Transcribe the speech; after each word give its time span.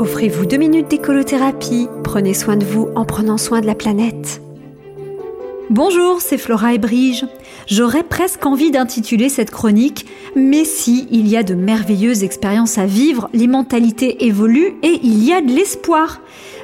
Offrez-vous 0.00 0.44
deux 0.44 0.56
minutes 0.56 0.88
d'écolothérapie. 0.88 1.88
Prenez 2.02 2.34
soin 2.34 2.56
de 2.56 2.64
vous 2.64 2.88
en 2.96 3.04
prenant 3.04 3.38
soin 3.38 3.60
de 3.60 3.66
la 3.66 3.76
planète. 3.76 4.42
Bonjour, 5.70 6.20
c'est 6.20 6.36
Flora 6.36 6.74
et 6.74 6.78
Brige. 6.78 7.24
J'aurais 7.68 8.02
presque 8.02 8.44
envie 8.44 8.72
d'intituler 8.72 9.28
cette 9.28 9.50
chronique 9.50 10.06
Mais 10.34 10.64
si 10.64 11.06
il 11.10 11.28
y 11.28 11.36
a 11.36 11.44
de 11.44 11.54
merveilleuses 11.54 12.24
expériences 12.24 12.76
à 12.76 12.86
vivre, 12.86 13.30
les 13.32 13.46
mentalités 13.46 14.26
évoluent 14.26 14.74
et 14.82 14.98
il 15.02 15.22
y 15.24 15.32
a 15.32 15.40
de 15.40 15.52
l'espoir. 15.52 16.20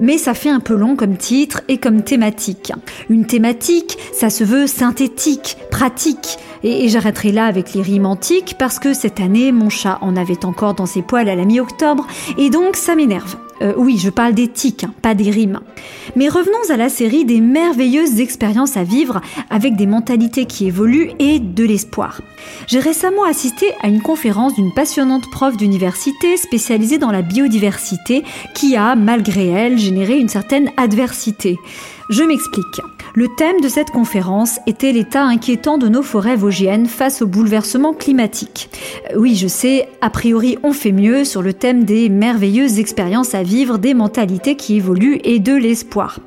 Mais 0.00 0.18
ça 0.18 0.34
fait 0.34 0.50
un 0.50 0.60
peu 0.60 0.74
long 0.74 0.96
comme 0.96 1.16
titre 1.16 1.62
et 1.68 1.78
comme 1.78 2.02
thématique. 2.02 2.72
Une 3.08 3.26
thématique, 3.26 3.98
ça 4.12 4.30
se 4.30 4.42
veut 4.42 4.66
synthétique, 4.66 5.56
pratique. 5.70 6.38
Et, 6.64 6.88
j'arrêterai 6.88 7.32
là 7.32 7.46
avec 7.46 7.74
les 7.74 7.82
rimes 7.82 8.06
antiques 8.06 8.56
parce 8.58 8.78
que 8.78 8.94
cette 8.94 9.20
année, 9.20 9.52
mon 9.52 9.70
chat 9.70 9.98
en 10.00 10.16
avait 10.16 10.44
encore 10.44 10.74
dans 10.74 10.86
ses 10.86 11.02
poils 11.02 11.28
à 11.28 11.34
la 11.34 11.44
mi-octobre 11.44 12.06
et 12.38 12.50
donc 12.50 12.76
ça 12.76 12.94
m'énerve. 12.94 13.36
Euh, 13.62 13.74
oui, 13.76 13.98
je 13.98 14.10
parle 14.10 14.34
des 14.34 14.48
tics, 14.48 14.84
hein, 14.84 14.94
pas 15.02 15.14
des 15.14 15.30
rimes. 15.30 15.60
Mais 16.16 16.28
revenons 16.28 16.70
à 16.70 16.76
la 16.76 16.88
série 16.88 17.24
des 17.24 17.40
merveilleuses 17.40 18.18
expériences 18.18 18.76
à 18.76 18.82
vivre 18.82 19.20
avec 19.50 19.76
des 19.76 19.86
mentalités 19.86 20.46
qui 20.46 20.66
évoluent 20.66 21.12
et 21.20 21.38
de 21.38 21.64
l'espoir. 21.64 22.20
J'ai 22.66 22.80
récemment 22.80 23.24
assisté 23.24 23.66
à 23.80 23.88
une 23.88 24.02
conférence 24.02 24.54
d'une 24.54 24.72
passionnante 24.74 25.30
prof 25.30 25.56
d'université 25.56 26.36
spécialisée 26.36 26.98
dans 26.98 27.12
la 27.12 27.22
biodiversité 27.22 28.24
qui 28.54 28.76
a, 28.76 28.96
malgré 28.96 29.46
elle, 29.46 29.78
généré 29.78 30.18
une 30.18 30.28
certaine 30.28 30.70
adversité. 30.76 31.58
Je 32.08 32.24
m'explique. 32.24 32.80
Le 33.14 33.28
thème 33.36 33.60
de 33.60 33.68
cette 33.68 33.90
conférence 33.90 34.58
était 34.66 34.92
l'état 34.92 35.22
inquiétant 35.22 35.78
de 35.78 35.88
nos 35.88 36.02
forêts 36.02 36.36
vosgiennes 36.36 36.86
face 36.86 37.22
au 37.22 37.26
bouleversement 37.26 37.92
climatique. 37.92 38.70
Euh, 39.10 39.18
oui, 39.18 39.36
je 39.36 39.46
sais, 39.46 39.88
a 40.00 40.10
priori 40.10 40.58
on 40.62 40.72
fait 40.72 40.92
mieux 40.92 41.24
sur 41.24 41.42
le 41.42 41.52
thème 41.52 41.84
des 41.84 42.08
merveilleuses 42.08 42.78
expériences 42.78 43.34
à 43.34 43.42
vivre, 43.42 43.78
des 43.78 43.94
mentalités 43.94 44.56
qui 44.56 44.76
évoluent 44.76 45.20
et 45.24 45.38
de 45.38 45.54
l'espoir. 45.54 46.18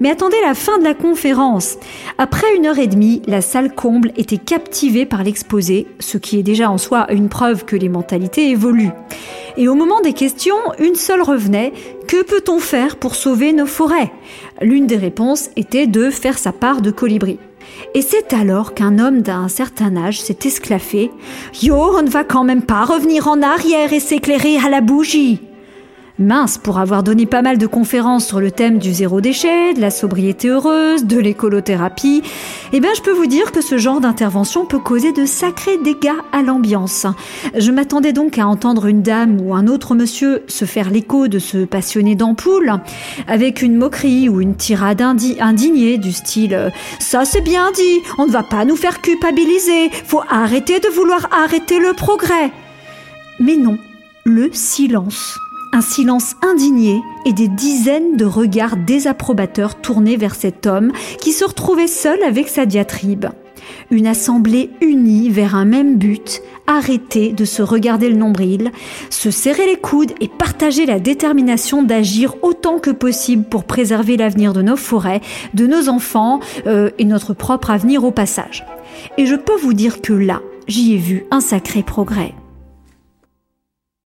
Mais 0.00 0.10
attendez 0.10 0.36
la 0.44 0.54
fin 0.54 0.78
de 0.78 0.84
la 0.84 0.94
conférence. 0.94 1.78
Après 2.18 2.54
une 2.56 2.66
heure 2.66 2.78
et 2.78 2.86
demie, 2.86 3.22
la 3.26 3.40
salle 3.40 3.74
comble 3.74 4.12
était 4.16 4.38
captivée 4.38 5.06
par 5.06 5.24
l'exposé, 5.24 5.86
ce 5.98 6.18
qui 6.18 6.38
est 6.38 6.42
déjà 6.42 6.70
en 6.70 6.78
soi 6.78 7.10
une 7.12 7.28
preuve 7.28 7.64
que 7.64 7.76
les 7.76 7.88
mentalités 7.88 8.50
évoluent. 8.50 8.92
Et 9.56 9.68
au 9.68 9.74
moment 9.74 10.00
des 10.00 10.14
questions, 10.14 10.56
une 10.78 10.96
seule 10.96 11.22
revenait, 11.22 11.72
que 12.14 12.22
peut-on 12.22 12.60
faire 12.60 12.94
pour 12.94 13.16
sauver 13.16 13.52
nos 13.52 13.66
forêts? 13.66 14.12
L'une 14.62 14.86
des 14.86 14.96
réponses 14.96 15.50
était 15.56 15.88
de 15.88 16.10
faire 16.10 16.38
sa 16.38 16.52
part 16.52 16.80
de 16.80 16.92
colibri. 16.92 17.40
Et 17.92 18.02
c'est 18.02 18.32
alors 18.32 18.72
qu'un 18.72 19.00
homme 19.00 19.22
d'un 19.22 19.48
certain 19.48 19.96
âge 19.96 20.20
s'est 20.20 20.38
esclaffé. 20.44 21.10
Yo, 21.60 21.74
on 21.74 22.02
ne 22.02 22.08
va 22.08 22.22
quand 22.22 22.44
même 22.44 22.62
pas 22.62 22.84
revenir 22.84 23.26
en 23.26 23.42
arrière 23.42 23.92
et 23.92 23.98
s'éclairer 23.98 24.58
à 24.58 24.68
la 24.70 24.80
bougie. 24.80 25.40
Mince, 26.20 26.58
pour 26.58 26.78
avoir 26.78 27.02
donné 27.02 27.26
pas 27.26 27.42
mal 27.42 27.58
de 27.58 27.66
conférences 27.66 28.24
sur 28.24 28.38
le 28.38 28.52
thème 28.52 28.78
du 28.78 28.94
zéro 28.94 29.20
déchet, 29.20 29.74
de 29.74 29.80
la 29.80 29.90
sobriété 29.90 30.46
heureuse, 30.46 31.06
de 31.06 31.18
l'écolothérapie, 31.18 32.22
eh 32.72 32.78
bien 32.78 32.90
je 32.94 33.02
peux 33.02 33.10
vous 33.10 33.26
dire 33.26 33.50
que 33.50 33.60
ce 33.60 33.78
genre 33.78 34.00
d'intervention 34.00 34.64
peut 34.64 34.78
causer 34.78 35.10
de 35.10 35.26
sacrés 35.26 35.76
dégâts 35.76 36.14
à 36.30 36.42
l'ambiance. 36.42 37.08
Je 37.56 37.72
m'attendais 37.72 38.12
donc 38.12 38.38
à 38.38 38.46
entendre 38.46 38.86
une 38.86 39.02
dame 39.02 39.40
ou 39.40 39.56
un 39.56 39.66
autre 39.66 39.96
monsieur 39.96 40.44
se 40.46 40.66
faire 40.66 40.88
l'écho 40.88 41.26
de 41.26 41.40
ce 41.40 41.64
passionné 41.64 42.14
d'ampoule, 42.14 42.74
avec 43.26 43.60
une 43.60 43.74
moquerie 43.74 44.28
ou 44.28 44.40
une 44.40 44.54
tirade 44.54 45.02
indignée 45.02 45.98
du 45.98 46.12
style⁇ 46.12 46.52
Ça 47.00 47.24
c'est 47.24 47.40
bien 47.40 47.72
dit, 47.72 48.02
on 48.18 48.26
ne 48.26 48.32
va 48.32 48.44
pas 48.44 48.64
nous 48.64 48.76
faire 48.76 49.00
culpabiliser, 49.00 49.90
faut 49.90 50.22
arrêter 50.30 50.78
de 50.78 50.88
vouloir 50.94 51.28
arrêter 51.32 51.80
le 51.80 51.92
progrès!⁇ 51.92 52.46
Mais 53.40 53.56
non, 53.56 53.78
le 54.24 54.48
silence 54.52 55.36
un 55.74 55.80
silence 55.80 56.36
indigné 56.40 57.02
et 57.26 57.32
des 57.32 57.48
dizaines 57.48 58.16
de 58.16 58.24
regards 58.24 58.76
désapprobateurs 58.76 59.74
tournés 59.74 60.16
vers 60.16 60.36
cet 60.36 60.66
homme 60.66 60.92
qui 61.20 61.32
se 61.32 61.44
retrouvait 61.44 61.88
seul 61.88 62.22
avec 62.22 62.48
sa 62.48 62.64
diatribe. 62.64 63.26
Une 63.90 64.06
assemblée 64.06 64.70
unie 64.80 65.30
vers 65.30 65.56
un 65.56 65.64
même 65.64 65.96
but, 65.96 66.42
arrêter 66.68 67.32
de 67.32 67.44
se 67.44 67.60
regarder 67.60 68.08
le 68.08 68.16
nombril, 68.16 68.70
se 69.10 69.32
serrer 69.32 69.66
les 69.66 69.76
coudes 69.76 70.12
et 70.20 70.28
partager 70.28 70.86
la 70.86 71.00
détermination 71.00 71.82
d'agir 71.82 72.36
autant 72.42 72.78
que 72.78 72.90
possible 72.90 73.42
pour 73.42 73.64
préserver 73.64 74.16
l'avenir 74.16 74.52
de 74.52 74.62
nos 74.62 74.76
forêts, 74.76 75.22
de 75.54 75.66
nos 75.66 75.88
enfants 75.88 76.38
euh, 76.68 76.90
et 77.00 77.04
notre 77.04 77.34
propre 77.34 77.70
avenir 77.70 78.04
au 78.04 78.12
passage. 78.12 78.64
Et 79.18 79.26
je 79.26 79.34
peux 79.34 79.56
vous 79.56 79.74
dire 79.74 80.02
que 80.02 80.12
là, 80.12 80.40
j'y 80.68 80.94
ai 80.94 80.98
vu 80.98 81.24
un 81.32 81.40
sacré 81.40 81.82
progrès. 81.82 82.32